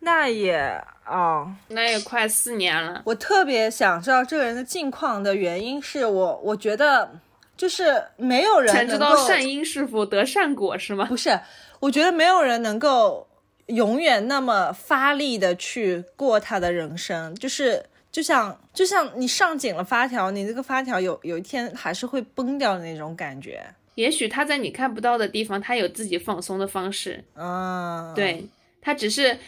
[0.00, 3.02] 那也哦，那也快四年了。
[3.06, 7.18] 我特别想知道这个人的近况的原因，是我我觉得
[7.56, 11.04] 就是没有人才知道善因是否得善果是吗？
[11.06, 11.38] 不是，
[11.80, 13.26] 我觉得没有人能够。
[13.68, 23.64] 永远那么发力的去过他的人生，就是就像就像你上紧了发条，你这个发条有有一天还是会崩掉的那种感觉。
[23.94, 27.24] 也许他在你看不到的地方，他有自己放松的方式。
[27.36, 28.46] 嗯，对
[28.82, 29.38] 他只是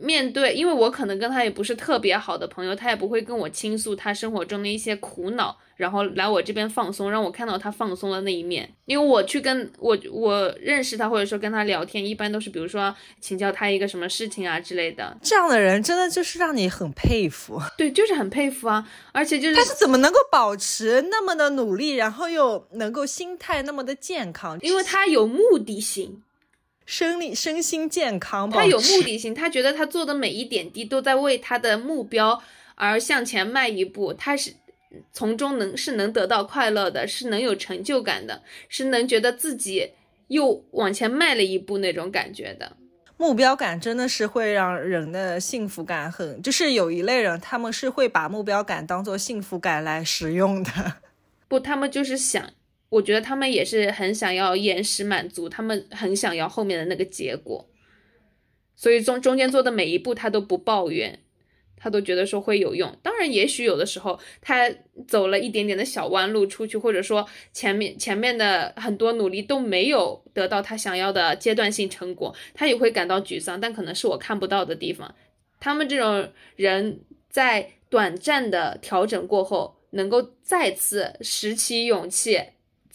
[0.00, 5.58] 面对，因为我可能跟他也不是特别好的朋友，他也不会跟我倾诉他生活中的一些苦恼。
[5.76, 8.68] 然后来我这边放松，让我看到他放松的那一面。
[8.84, 15.16] 因为我去跟我我认识他，或者说跟他聊天，一般都是比如说请教他一个什么事情啊之类的。
[15.22, 17.58] 这样的人真的就是让你很佩服。
[17.78, 18.86] 对，就是很佩服啊！
[19.12, 24.58] 而且就是他是怎么能够保持那么的努力，然后又能够心态那么的健康？
[24.60, 26.22] 因为他有目的性，
[26.90, 28.50] 生理身心健康。
[28.50, 32.42] 他有目 的性，他觉得他做的每一点滴都在为他的目标
[32.74, 34.12] 而向前迈一步。
[34.12, 34.54] 他是。
[35.12, 39.92] 从中能是能得到快乐的，是能有成就感的，是能觉得自己
[40.26, 42.76] 又往前迈了一步那种感觉的。
[43.16, 50.70] 目标感真的是会让人的幸福感很，就是有一类人他们是会把目标感当做幸福感来使用的。
[51.46, 52.50] 不，他们就是想，
[52.90, 57.68] 我觉得他们也是很想要延时满足，他们很想要后面的那个结果，
[58.76, 61.20] 所以中中间做的每一步他都不抱怨。
[61.82, 64.70] 他都觉得说会有用，当然，也许有的时候他
[65.08, 73.58] 走了一点点的小弯路出去，或者说前面前面的很多努力都没有得到他想要的阶段性成果，他也会感到沮丧。
[73.58, 75.14] 但可能是我看不到的地方。
[75.58, 77.00] 他们这种人
[77.30, 82.38] 在短暂的调整过后，能够再次拾起勇气，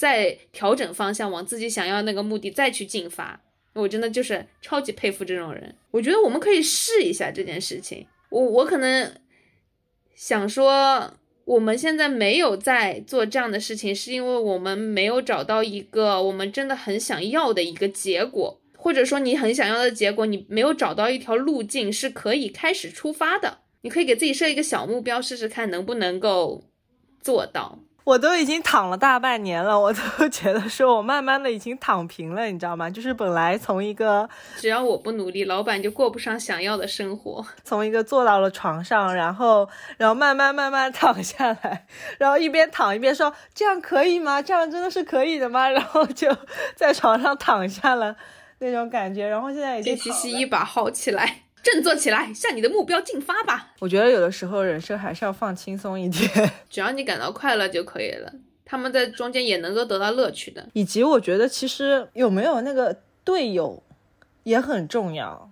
[0.05, 3.41] 再调整方向，往自己想要那个目的再去进发。
[3.73, 5.75] 我真的就是超级佩服这种人。
[5.89, 8.05] 我觉得我们可以试一下这件事情。
[8.29, 9.11] 我我可能
[10.13, 11.11] 想说，
[11.45, 23.61] 我们现在没有在做这样的事情，是因为我们没有找到一个我们真的很想要的一个结果，或者说你很想要的结果，你没有找到一条路径是可以开始出发的。
[23.81, 26.63] 你可以给自己设一个小目标，试试看能不能够
[27.19, 27.79] 做到。
[28.05, 32.87] 我都已经躺了大半年了，我都 觉得说我慢慢的已经躺平了，你知道吗？
[32.87, 41.87] 就是本来从一个只要我不努力，老板就过不上想要的生活，从一个坐到了床上，然后然后慢慢慢慢躺下来，
[42.19, 44.39] 然后一边躺一边说这样可以吗？
[44.39, 45.67] 这样真的是可以的吗？
[45.73, 46.29] 然后就
[46.75, 48.15] 在床上躺下了
[48.59, 51.37] 那种感觉，然后现在已经其实一把薅起来。
[51.65, 53.73] 振作起来，向你的目标进发吧！
[53.79, 56.29] 我觉得有的时候人生还是要放轻松一点，
[56.69, 58.31] 只要你感到快乐就可以了。
[58.63, 63.81] 他们在中间也能够得到乐趣的，以及我觉得其实有没有那个队友
[64.43, 65.49] 也很重要。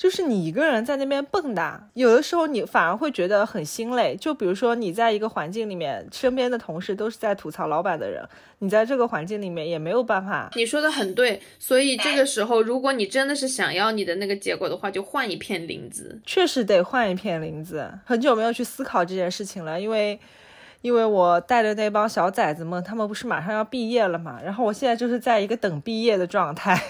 [0.00, 4.16] 就是你一个人在那边蹦跶，有的时候你反而会觉得很心累。
[4.16, 8.26] 就比如说你在一个环境里面，身边的同事都是在吐槽老板的人，
[8.60, 10.48] 你在这个环境里面也没有办法。
[10.54, 16.18] 你说的很对，所以这个时候，如果你真的是想要你的那个结果的话，就换一片林子。
[16.24, 17.92] 确实得换一片林子。
[18.06, 20.18] 很久没有去思考这件事情了，因为，
[20.80, 26.82] 因为我带的那帮小崽子们，他们不是马上要毕业了嘛，然后我现在就是在一个等毕业的状态。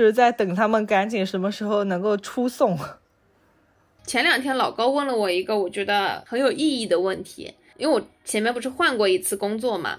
[0.00, 2.74] 就是在等他们赶紧什么时候能够出送。
[4.06, 9.98] 前两天老高问了我一个我觉得很有意义的问题，因为我前面不是换过一次工作嘛。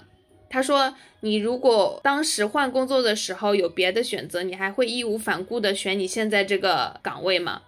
[0.50, 7.62] 他说：“你如果当时换工作的时候有别的选择，你还会义无反顾的选你现在这个岗位吗？”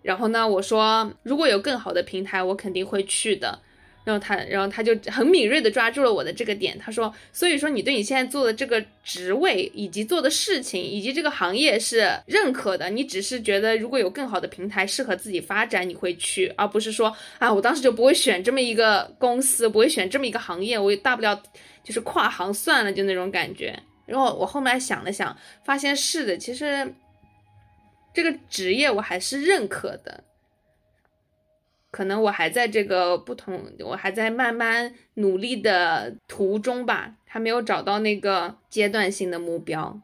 [0.00, 3.58] 然后呢，我说：“如果有更好的平台，我肯定会去的。”
[4.08, 6.78] 然后他，然后他就很敏锐的抓住了我的这个点。
[6.78, 12.88] 他说：“所以说，你对你现在做的这个职位，以及做的事情，以及这个行业是认可的。
[12.88, 21.42] 你只是觉得，如果有更好的平台适合自己发展，你会去，而不是说，啊，我当时就不会选这么一个公司，不会选这么一个行业，我也大不了
[21.84, 23.78] 就是跨行算了，就那种感觉。
[24.06, 26.94] 然后我后面想了想，发现是的，其实
[28.14, 30.24] 这个职业我还是认可的。”
[31.90, 39.98] 可能我还在这个不同，我还在慢慢努力的途中吧，还没有找到那个阶段性的目标。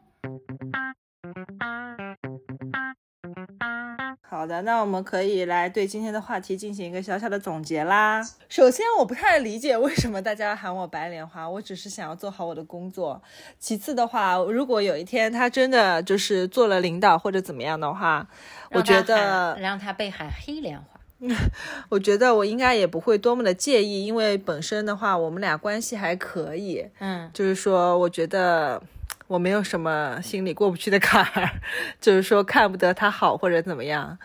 [4.27, 8.21] 好的，那我们可以来对今天的话题进行一个小小的总结啦。
[8.49, 13.21] 首先，我不太理解为什么大家喊我白莲花，我只是想要做好我的工作。
[13.59, 18.27] 其次的话，如果有一天他真的就是做了领导或者怎么样的话，
[18.71, 20.94] 我觉得让他被喊黑莲花。
[21.89, 26.85] 我觉得我应该也不会多么的介意，因为本身的话，我们俩关系还可以。
[26.99, 28.81] 嗯，就是说，我觉得
[29.27, 31.49] 我没有什么心里过不去的坎儿，
[32.01, 34.17] 就是说看不得他好或者怎么样。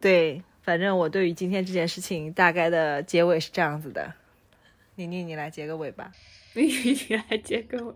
[0.00, 4.12] 对，反正我对于今天这件事情大概的结尾是这样子的。
[4.96, 6.12] 宁宁，你来结个尾吧。
[6.54, 7.94] 宁宁，你来结个尾。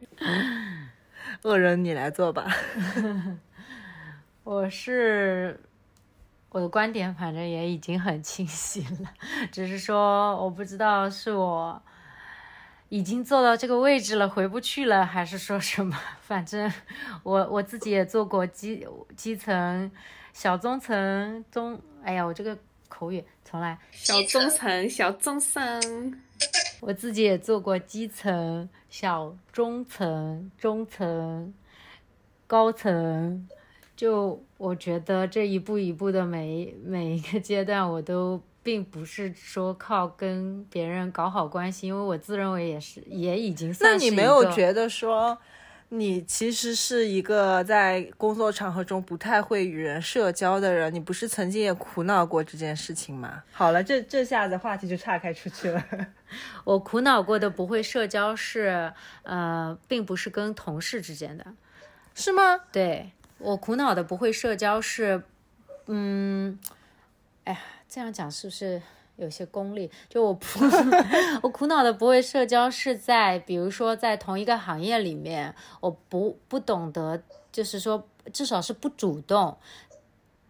[1.42, 2.46] 恶人，你来做吧。
[4.44, 5.60] 我是。
[6.56, 9.12] 我的观点反正也已经很清晰了，
[9.52, 11.82] 只是说我不知道是我
[12.88, 15.94] 已经做到这个位置了回不去了，还是说什么。
[16.22, 16.72] 反正
[17.22, 19.92] 我我自己也做过基基层、
[20.32, 22.56] 小中层、中，哎呀，我这个
[22.88, 23.78] 口语重来。
[23.92, 26.18] 小中层、小中层，
[26.80, 31.52] 我自己也做过基层、小中层、中层、
[32.46, 33.46] 高层。
[33.96, 43.96] 就我觉得这一步一步的每每一个阶段，我都并不是说靠跟别人搞好关系，因为我自认为也是也已经算是。
[43.98, 45.38] 那你没有觉得说，
[45.88, 50.92] 你其实是一个在工作场合中不太会与人社交的人？
[50.92, 53.44] 你不是曾经也苦恼过这件事情吗？
[53.52, 55.82] 好了，这这下子话题就岔开出去了。
[56.64, 58.92] 我苦恼过的不会社交是，
[59.22, 61.46] 呃，并不是跟同事之间的，
[62.14, 62.60] 是吗？
[62.70, 63.12] 对。
[63.38, 65.22] 我苦恼的不会社交是，
[65.86, 66.58] 嗯，
[67.44, 68.80] 哎呀，这样讲是不是
[69.16, 69.90] 有些功利？
[70.08, 70.46] 就我不，
[71.42, 77.22] 我苦恼的不会社交是在，比如说在同一个行业里面，我不不懂得，
[77.52, 79.58] 就是说至少是不主动，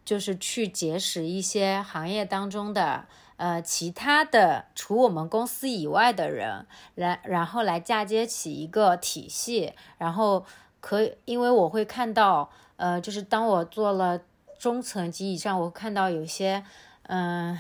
[0.05, 3.07] 就是去结识一些行业当中的。
[3.39, 10.47] 呃，其他的除我们公司以外的人，来然后来嫁接起一个体系，然后
[10.80, 14.20] 可以，因为我会看到，呃，就是当我做了
[14.59, 16.64] 中层级以上，我看到有些，
[17.03, 17.59] 嗯，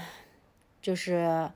[0.80, 1.50] 就是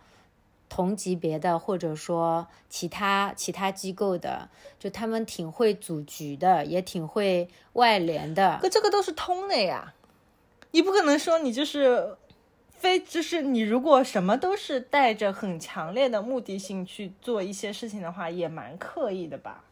[0.68, 4.48] 同级别的或者说其他其他机构的，
[4.78, 8.58] 就他们挺会组局的，也挺会外联的。
[8.60, 9.94] 可这个都是通的呀，
[10.70, 12.16] 你不可能说你就是。
[12.80, 19.62] 非就是你，如果什么都是带着很强烈的目的性去做一些事情的话，也蛮刻意的吧？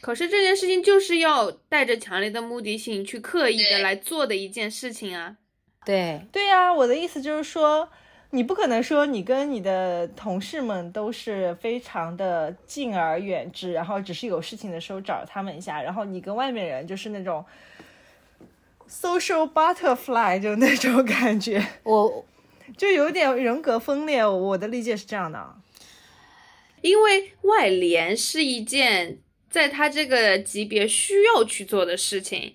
[0.00, 5.36] 可是这件事情就是要带着强烈的目的性去刻意的来做的一件事情啊。
[5.84, 7.88] 对对呀，我的意思就是说，
[8.30, 17.44] 你不可能说你跟你的同事们都是非常的敬而远之，然后只是有事情的时候找他们一下，然后你跟外面人就是那种
[18.88, 21.66] social butterfly 就那种感觉。
[21.84, 22.24] 我。
[22.78, 25.56] 就有点人格分裂，我的理解是这样的，
[26.82, 29.18] 因为外联是一件
[29.50, 32.54] 在他这个级别需要去做的事情，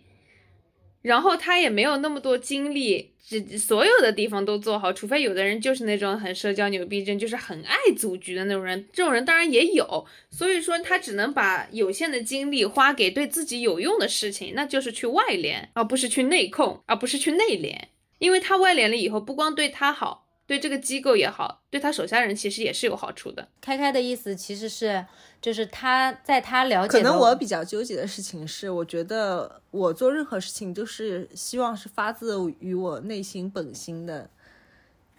[1.01, 17.89] 然后他也没有那么多精力，只所有的地方都做好，除非有的人就是那种很社交牛逼症，就是很爱组局的那种人，这种人当然也有，所以说他只能把有限的精力花给对自己有用的事情，那就是去外联，而不是去内控，而不是去内联。
[18.17, 23.47] 因为他外联了以后，不光对他好，对这个机构也好，对他手下人其实也是有好处的。
[23.61, 25.05] 开开的意思其实是，
[25.41, 26.97] 就是他在他了解。
[26.97, 34.29] 可能我比较纠结的事情是，我觉得我做任何事情都是希望是发自于我内心本心的，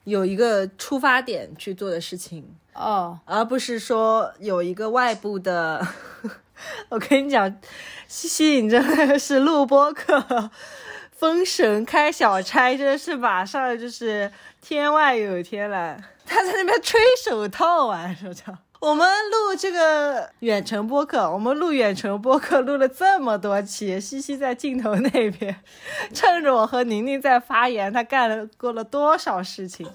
[0.04, 5.86] 有一个出发点去做的事情哦，而不是说有一个外部的。
[6.88, 7.60] 我跟你讲，
[8.08, 10.50] 西西，你真的是录播课。
[11.10, 14.30] 封神开小差，真的是马上就是
[14.68, 15.96] 天外有天了。
[16.26, 18.46] 他在那边吹手套啊，说：“叫。
[18.80, 25.56] 我们录这个远程播客，我们录远程播客录了这么多期，西西在镜头那边，
[26.12, 29.88] 趁着我和宁宁在发言，他干了过了多少事情？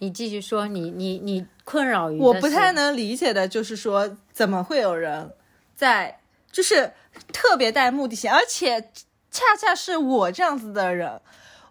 [0.00, 5.32] 你继续说，你你你困扰于我不太能理解的就是说，怎么会有人
[5.74, 6.20] 在
[6.52, 6.92] 就是
[7.32, 8.90] 特别带目的性，而且。
[9.28, 11.20] 恰恰是我这样子的人，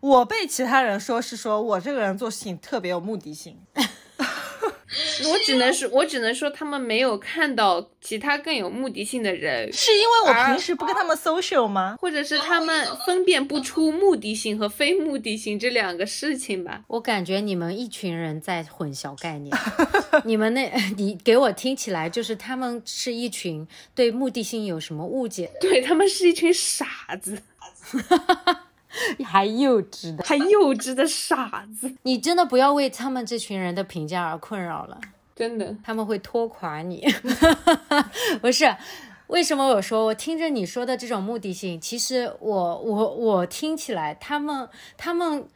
[0.06, 3.58] 我被其他人说是说我这个人做事情特别有目的性。
[5.28, 11.98] 我只能说，我只能说，他们没有看到其他更有目的性的人，是因为我平时不跟他们 social 吗？
[12.00, 16.84] 或者是他们分辨不出目的性和非目的性这两个事情吧？
[16.88, 19.58] 我感觉你们一群人在混淆概念。
[20.24, 25.52] 你们那， 你给我听起来就是他们是一群对目的性有什么误解？
[25.60, 26.86] 对他们是一群傻
[27.20, 27.42] 子。
[29.26, 31.94] 还幼稚的，还幼稚的傻子！
[32.04, 35.00] 你真的不要为他们这群人的评价而困扰了，
[35.36, 37.06] 真的，他们会拖垮你。
[38.42, 38.76] 不是，
[39.28, 45.48] 为什么我说我听着你说的这种目的性，其实我我我听起来，他们他们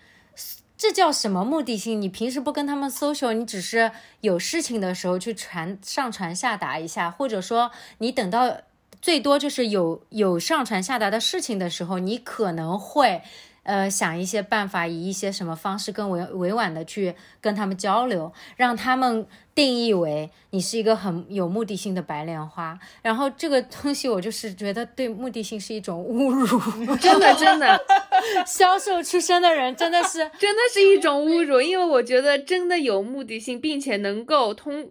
[0.77, 2.01] 这叫什么目的性？
[2.01, 8.57] 你平时不跟他们 social，你只是有事情的时候去传上传下达一下，或者说你等到。
[9.01, 13.21] 最多就是有有上传下达的事情的时候，你可能会，
[13.63, 19.25] 呃，想一些办法，以一些什么方式更委委婉的去跟他们交流，让他们
[19.55, 22.77] 定义为你是一个很有目的性的白莲花。
[23.01, 27.79] 然后这个东西，我就是觉得对目的性是一种侮辱，真 的真的，
[28.45, 34.89] 销售出身的人真的是 真的是一种侮辱，因为我觉得真的有目的性，并且能够通，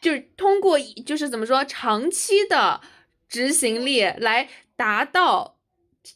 [0.00, 2.80] 就是通过就是怎么说长期的。
[3.28, 5.58] 执行力来达到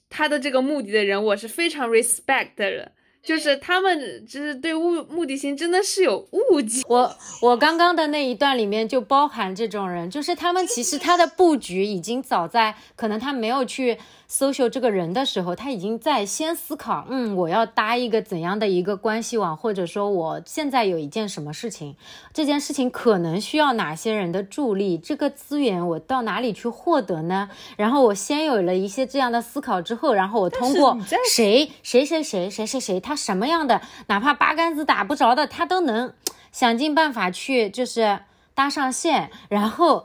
[0.08, 2.92] 他的这个目的的人，我是非常 respect 的人。
[3.22, 6.82] 就是他们，就是对目目的性真的是有误解。
[6.88, 13.98] 我我刚刚的那一段里面就包含这种人，就是他们其实他的布局已经早在可能他没有去。
[14.32, 21.94] social 这个人的时候，他已经在先思考，嗯，我要搭一个怎样的一个关系网，或者说我现在有一件什么事情，
[22.32, 27.50] 这件事情可能需要哪些人的助力，这个资源我到哪里去获得呢？
[27.76, 30.98] 然后我先有了一些这样的思考之后，然后我通过
[31.28, 36.12] 谁谁谁谁谁谁谁，他什么样的，哪怕八竿子打不着的，他都能
[36.50, 38.20] 想尽办法去就是
[38.54, 40.04] 搭上线，然后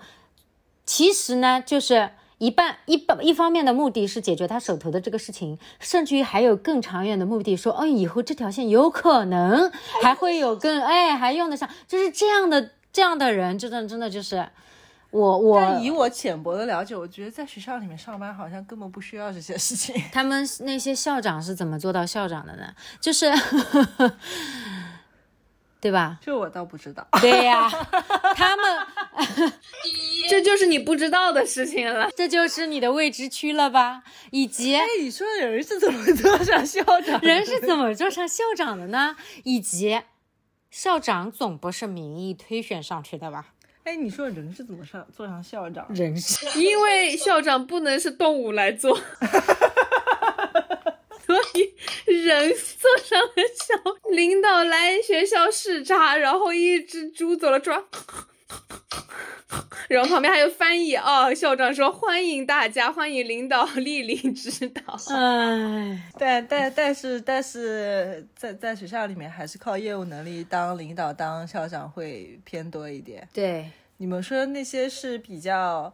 [0.86, 2.12] 其实呢，就是。
[2.40, 9.72] 一半一半一方面的目的是解决他手头的这个事情，甚至于还有更长远的目的，说，哦，以后这条线有可能
[10.04, 14.48] 还会有更，哎，还用得上，就是这样的这样的人，真的真的就是
[15.10, 19.96] 我我但以我浅薄的了解，我觉得在学校里面上班好像根本不需要这些事情。
[20.12, 22.74] 他们那些校长是怎么做到校长的呢？
[23.00, 23.32] 就是，
[25.80, 26.20] 对吧？
[26.22, 27.08] 这我倒不知道。
[27.22, 27.70] 对呀、
[28.36, 28.66] 他们
[30.30, 32.10] 这就是你不知道的事情了。
[32.16, 34.04] 这就是你的未知区了吧？
[34.32, 37.20] 以及哎，你说人是怎么做上校长？
[37.22, 39.16] 人是怎么做上校长的呢？
[39.46, 40.02] 以及
[40.70, 43.54] 校长总不是民意推选上去的吧？
[43.88, 45.88] 哎，你说人是怎么上做上校长？
[45.96, 48.94] 人是 因为校长不能是动物来做，
[51.26, 51.74] 所以
[52.12, 54.14] 人坐上了校。
[54.14, 57.82] 领导来学校视察，然后一只猪走了转，
[59.88, 61.34] 然后旁边还有翻译哦。
[61.34, 64.82] 校长说：“欢迎大家，欢迎领导莅临指导。
[65.16, 73.28] 哎，但但但是但是在在学校里面还是靠业务能力当领导当校长会偏多一点。
[73.32, 75.94] 对，你们说那些是比较，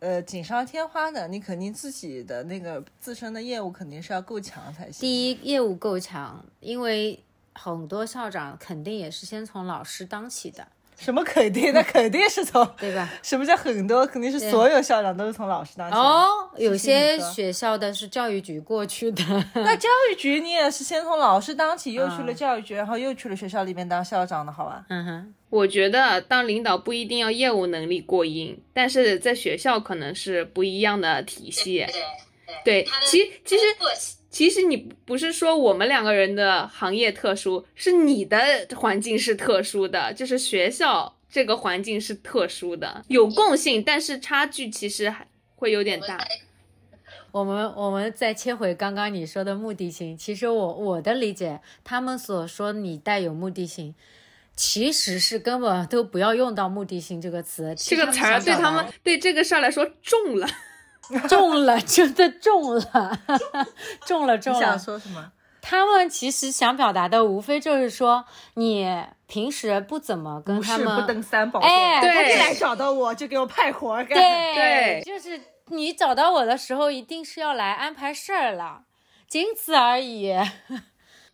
[0.00, 5.00] 呃锦上添花的，你肯定自己的那个自身的业务肯定是要够强才行。
[5.00, 7.22] 第一业务够强，因为
[7.54, 10.68] 很多校长肯定也是先从老师当起的，
[11.02, 11.72] 什么肯定？
[11.74, 13.08] 那肯定是从对吧？
[13.22, 14.06] 什么叫很多？
[14.06, 15.96] 肯定是所有校长都是从老师当起。
[15.96, 16.24] 哦，
[16.56, 19.22] 有些学校的是教育局过去的，
[19.54, 24.84] 那教育局你也是先从老师当起，又去了嗯教育局， 然后又去了学校里面当校长的，好吧？
[24.88, 31.84] 嗯哼，我觉得当领导不一定要业务能力过硬，但是在学校可能是不一样的体系。
[32.64, 33.64] 对，其其实
[34.32, 46.18] 其实你不是说我们两个人的行业特殊，是你的环境是特殊的，就是学校这个环境是特殊的，有共性，但是差距其实还会有点大。
[47.30, 53.94] 我们我们再切回刚刚你说的目的性，其实我我的理解，他们所说你带有目的性，
[54.56, 60.48] 其实是根本都不要用到目的性这个词，这个词儿对他们对这个事儿来说重了。
[61.28, 63.18] 中了，真的中了，
[64.06, 64.78] 中了中你想了。
[64.78, 65.32] 说什么？
[65.60, 68.24] 他们其实想表达的无非就是说，
[68.54, 74.18] 你平时不怎么跟他们不登三宝哎对一来找到我就给我派活儿干。
[74.18, 78.82] 对对就是你找到我的时候，一定是要来安排事儿了，
[79.28, 80.34] 仅此而已。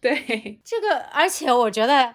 [0.00, 2.14] 对， 这个，而且我觉得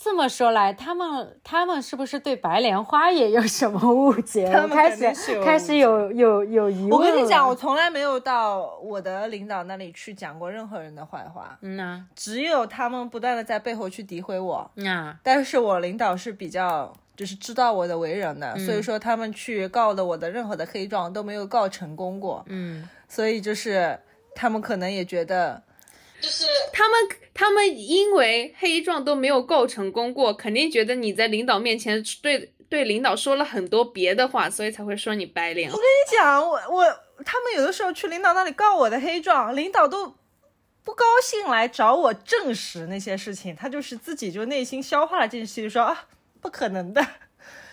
[0.00, 4.46] 这么说来，他们他们是不是对白莲花也有什么误解？
[4.52, 14.70] 他们我开始开始有有有疑问我跟你讲，我从来没有到我的领导那里去讲过任何人的坏话，嗯呐，只有他们不断的在背后去诋毁我。
[14.76, 23.98] 嗯啊，但是我领导是比较就是知道我的为人的，所以说他们去告的我的任何的黑状都没有告成功过，嗯，所以就是
[24.32, 25.60] 他们可能也觉得
[26.20, 26.96] 就是他们
[27.40, 35.70] 他们因为黑状都没有构成功过，肯定觉得你在领导面前对对领导说了很多别的话，所以才会说你白脸。
[35.70, 36.84] 我跟你讲我我
[37.24, 40.16] 他们有的时候去领导那里告我的黑状，领导都
[40.82, 46.06] 不高兴来找我证实那些事情，他就是自己就内心消化了这件事情，就说啊
[46.40, 47.06] 不可能的，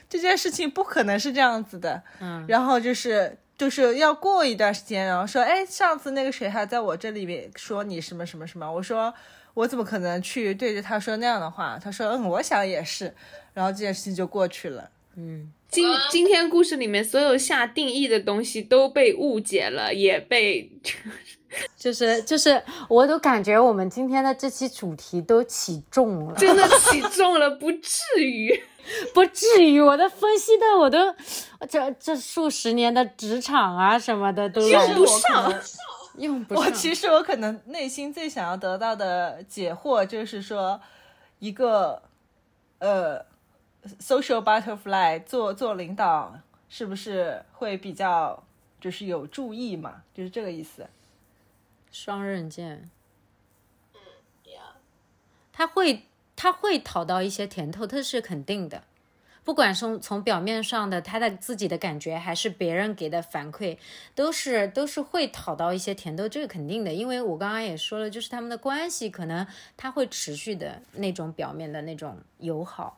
[0.08, 3.40] 这件事情不可能是这样子的，嗯，然后就是。
[3.58, 9.14] 就是要过一段时间，然后说，哎，上次那个谁还在我这里面说你什么什么什么，我说
[9.56, 11.80] 我怎么可能去对着他说那样的话？
[11.84, 13.12] 他说，嗯，我想也是，
[13.54, 14.92] 然后这件事情就过去了。
[15.18, 20.72] 嗯今今天故事里面所有下定义的东西都被误解了，也被
[21.76, 28.64] 就 是就是，我都感觉我们今天的这期主题都起重了，真的起重了，不至于。
[29.16, 31.00] 不至于，我的分析的我都
[31.68, 35.50] 这这数十年的职场啊什么的都用不上，我
[36.18, 36.74] 用不上。
[36.74, 40.82] 其实我可能内心最想要得到的解惑就是说，
[41.40, 42.02] 一个
[42.80, 43.26] 呃
[44.00, 46.40] social butterfly 做做领导
[46.70, 48.44] 是不是会比较
[48.80, 50.04] 就是有注意嘛？
[50.14, 50.88] 就是这个意思。
[51.92, 52.90] 双刃剑，
[55.54, 56.04] 他会
[56.36, 58.84] 他会讨到一些甜头，他是肯定的。
[59.46, 63.78] 不管是从表面上的他的自己的感觉，还是别人给的反馈，
[64.16, 66.92] 都是都是会讨到一些甜头，这个肯定的。
[66.92, 69.46] 因为我刚刚也说了，就是他们的关系可能
[69.78, 72.98] 他会持续的那种表面的那种友好，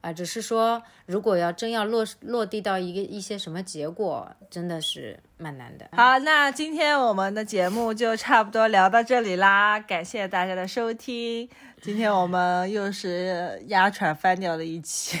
[0.00, 5.88] 啊，只是说如果要真要落落地到一个一些什么结果，真的是蛮难的。
[5.92, 11.46] 好，那今天我们的节目就差不多聊到这里啦，感谢大家的收听。
[11.82, 15.18] 今天我们又是压喘翻掉的一期，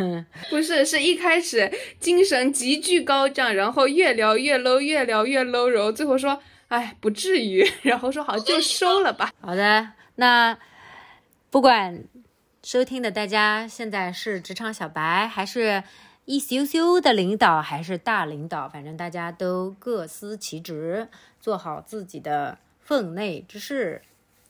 [0.48, 1.70] 不是，是一开始
[2.00, 9.30] 精神急剧高涨，然后越聊越 low，越聊越 low，然后最后说，哎，不至于， 然后说好就收了吧。
[9.40, 10.56] 好的，那
[11.50, 12.04] 不管。
[12.62, 15.82] 收听的大家现在是职场小白，还是
[16.26, 18.68] 一羞羞的领导，还是大领导？
[18.68, 21.08] 反正大家都各司其职，
[21.40, 24.02] 做好自己的分内之事。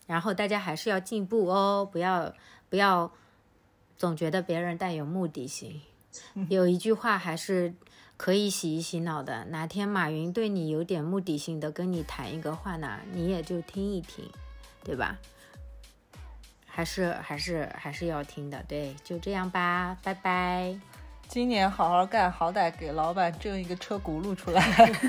[0.06, 2.34] 然后大家还是要进步哦，不要
[2.68, 3.10] 不要
[3.96, 5.80] 总觉得别人带有目的性。
[6.50, 7.72] 有一句话还是
[8.18, 14.28] 可以洗一洗脑的：哪天马云对你有点目的性的跟你谈一个话呢，你也就听一听，
[14.84, 15.16] 对吧？
[16.74, 20.74] 还是还是还是要听的，对，就这样吧，拜拜。
[21.28, 24.62] 今年好好干，好歹给老板挣一个车轱辘出来。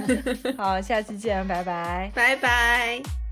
[0.58, 3.23] 好，下期见，拜拜，拜拜。